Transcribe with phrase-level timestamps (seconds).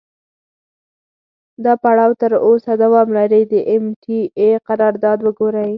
[1.63, 5.69] دا پړاو تر اوسه دوام لري، د ام ټي اې قرارداد وګورئ.